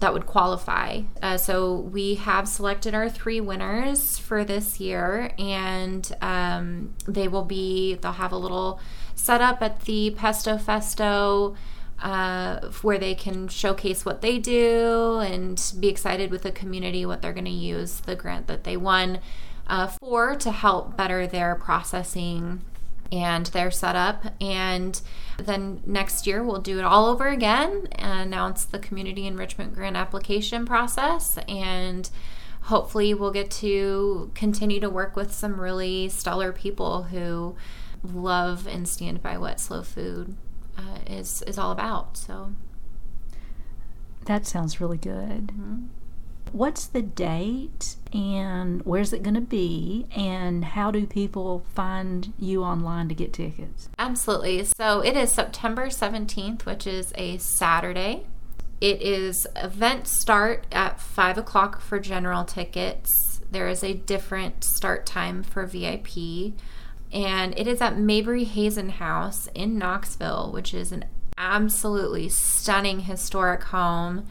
that 0.00 0.14
would 0.14 0.24
qualify. 0.26 1.02
Uh, 1.20 1.36
so 1.36 1.74
we 1.74 2.14
have 2.14 2.48
selected 2.48 2.94
our 2.94 3.08
three 3.08 3.40
winners 3.40 4.18
for 4.18 4.44
this 4.44 4.80
year, 4.80 5.32
and 5.38 6.10
um, 6.22 6.94
they 7.06 7.28
will 7.28 7.44
be 7.44 7.94
they'll 7.96 8.12
have 8.12 8.32
a 8.32 8.38
little 8.38 8.80
setup 9.14 9.62
at 9.62 9.80
the 9.82 10.10
Pesto 10.10 10.56
Festo 10.56 11.54
uh, 12.02 12.60
where 12.82 12.98
they 12.98 13.14
can 13.14 13.48
showcase 13.48 14.04
what 14.04 14.22
they 14.22 14.38
do 14.38 15.18
and 15.18 15.72
be 15.78 15.88
excited 15.88 16.30
with 16.30 16.42
the 16.42 16.52
community 16.52 17.04
what 17.04 17.20
they're 17.20 17.32
going 17.32 17.44
to 17.44 17.50
use 17.50 18.00
the 18.00 18.16
grant 18.16 18.46
that 18.46 18.64
they 18.64 18.76
won 18.76 19.18
uh, 19.70 19.86
for 19.86 20.34
to 20.34 20.50
help 20.50 20.96
better 20.96 21.26
their 21.26 21.54
processing 21.54 22.60
and 23.12 23.46
their 23.46 23.70
setup. 23.70 24.34
And 24.40 25.00
then 25.38 25.80
next 25.86 26.26
year 26.26 26.42
we'll 26.42 26.60
do 26.60 26.78
it 26.78 26.84
all 26.84 27.06
over 27.06 27.28
again 27.28 27.88
and 27.92 28.20
announce 28.20 28.64
the 28.64 28.78
community 28.78 29.26
enrichment 29.26 29.74
grant 29.74 29.96
application 29.96 30.66
process 30.66 31.38
and 31.48 32.10
hopefully 32.62 33.14
we'll 33.14 33.30
get 33.30 33.50
to 33.50 34.30
continue 34.34 34.80
to 34.80 34.90
work 34.90 35.16
with 35.16 35.32
some 35.32 35.58
really 35.60 36.08
stellar 36.08 36.52
people 36.52 37.04
who 37.04 37.56
love 38.02 38.66
and 38.66 38.86
stand 38.88 39.22
by 39.22 39.38
what 39.38 39.58
slow 39.60 39.82
food 39.82 40.36
uh, 40.76 40.98
is 41.06 41.42
is 41.46 41.58
all 41.58 41.72
about. 41.72 42.16
So 42.16 42.52
that 44.26 44.46
sounds 44.46 44.80
really 44.80 44.98
good. 44.98 45.48
Mm-hmm. 45.48 45.86
What's 46.52 46.86
the 46.86 47.02
date 47.02 47.96
and 48.12 48.82
where's 48.82 49.12
it 49.12 49.22
going 49.22 49.34
to 49.34 49.40
be 49.40 50.06
and 50.14 50.64
how 50.64 50.90
do 50.90 51.06
people 51.06 51.64
find 51.74 52.32
you 52.38 52.64
online 52.64 53.08
to 53.08 53.14
get 53.14 53.32
tickets? 53.32 53.88
Absolutely. 53.98 54.64
So 54.64 55.00
it 55.00 55.16
is 55.16 55.30
September 55.30 55.86
17th, 55.86 56.64
which 56.66 56.86
is 56.86 57.12
a 57.16 57.38
Saturday. 57.38 58.26
It 58.80 59.00
is 59.02 59.46
event 59.56 60.08
start 60.08 60.66
at 60.72 61.00
5 61.00 61.38
o'clock 61.38 61.80
for 61.80 62.00
general 62.00 62.44
tickets. 62.44 63.40
There 63.50 63.68
is 63.68 63.84
a 63.84 63.94
different 63.94 64.64
start 64.64 65.06
time 65.06 65.42
for 65.42 65.66
VIP 65.66 66.54
and 67.12 67.58
it 67.58 67.66
is 67.66 67.80
at 67.80 67.98
Mabry 67.98 68.44
Hazen 68.44 68.90
House 68.90 69.48
in 69.54 69.78
Knoxville, 69.78 70.50
which 70.52 70.72
is 70.72 70.92
an 70.92 71.04
absolutely 71.36 72.28
stunning 72.28 73.00
historic 73.00 73.64
home. 73.64 74.26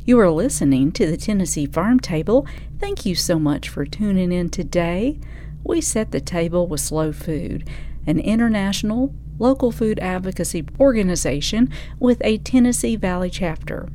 You 0.07 0.21
are 0.21 0.31
listening 0.31 0.93
to 0.93 1.11
the 1.11 1.17
Tennessee 1.17 1.67
Farm 1.67 1.99
Table. 1.99 2.47
Thank 2.79 3.05
you 3.05 3.17
so 3.17 3.41
much 3.41 3.69
for 3.69 3.85
tuning 3.85 4.31
in 4.31 4.51
today. 4.51 5.19
We 5.65 5.81
set 5.81 6.13
the 6.13 6.21
table 6.21 6.69
with 6.69 6.81
Slow 6.81 7.11
Food, 7.13 7.69
an 8.07 8.21
international 8.21 9.13
local 9.41 9.73
food 9.73 9.99
advocacy 9.99 10.65
organization 10.79 11.73
with 11.99 12.19
a 12.25 12.39
Tennessee 12.39 12.95
Valley 12.95 13.31
chapter. 13.31 13.89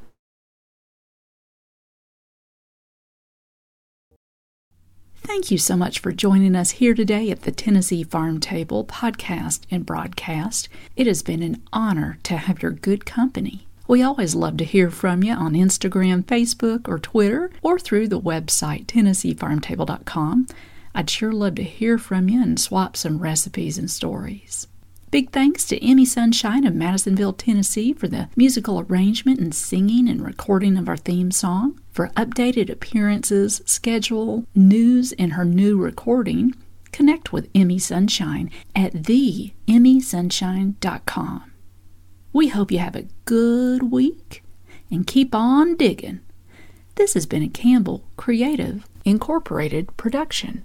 Thank 5.17 5.51
you 5.51 5.57
so 5.57 5.75
much 5.75 6.01
for 6.01 6.13
joining 6.13 6.55
us 6.55 6.73
here 6.73 6.93
today 6.93 7.31
at 7.31 7.43
the 7.43 7.51
Tennessee 7.51 8.03
Farm 8.03 8.41
Table 8.41 8.85
podcast 8.85 9.63
and 9.71 9.87
broadcast. 9.87 10.69
It 10.95 11.07
has 11.07 11.23
been 11.23 11.43
an 11.43 11.63
honor 11.73 12.19
to 12.25 12.37
have 12.37 12.63
your 12.63 12.73
good 12.73 13.07
company. 13.07 13.67
We 13.89 14.03
always 14.03 14.35
love 14.35 14.59
to 14.59 14.65
hear 14.65 14.91
from 14.91 15.23
you 15.23 15.33
on 15.33 15.55
Instagram, 15.55 16.25
Facebook, 16.25 16.87
or 16.87 16.99
Twitter, 16.99 17.51
or 17.63 17.79
through 17.79 18.09
the 18.09 18.21
website 18.21 18.85
TennesseeFarmTable.com. 18.85 20.47
I'd 20.95 21.11
sure 21.11 21.33
love 21.33 21.57
to 21.57 21.65
hear 21.65 21.99
from 21.99 22.29
you 22.29 22.41
and 22.43 22.61
swap 22.61 22.97
some 22.97 23.19
recipes 23.19 23.77
and 23.79 23.91
stories. 23.91 24.69
Big 25.11 25.31
thanks 25.31 25.65
to 25.67 25.79
Emi 25.79 26.07
Sunshine 26.07 26.65
of 26.65 26.75
Madisonville, 26.75 27.35
Tennessee 27.35 27.93
for 27.93 28.09
the 28.09 28.29
musical 28.37 28.81
arrangement 28.81 29.39
and 29.39 29.55
singing 29.55 30.09
and 30.09 30.25
recording 30.25 30.77
of 30.77 30.89
our 30.89 30.97
theme 30.97 31.31
song. 31.31 31.79
For 31.93 32.09
updated 32.17 32.69
appearances, 32.69 33.63
schedule, 33.65 34.45
news, 34.55 35.13
and 35.13 35.35
her 35.35 35.45
new 35.45 35.81
recording, 35.81 36.53
connect 36.91 37.33
with 37.33 37.53
Emi 37.53 37.81
Sunshine 37.81 38.51
at 38.75 38.93
theemmysunshine.com. 38.93 41.53
We 42.33 42.49
hope 42.49 42.73
you 42.73 42.81
have 42.81 42.97
a 42.97 43.07
good 43.25 43.93
week 43.93 44.43
and 44.91 45.07
keep 45.07 45.33
on 45.35 45.77
digging. 45.77 46.19
This 46.97 47.15
has 47.15 47.27
been 47.27 47.43
a 47.43 47.49
Campbell 47.49 48.05
Creative 48.17 48.85
Incorporated 49.05 49.97
production. 49.97 50.65